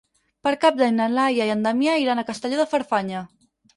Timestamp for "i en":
1.49-1.61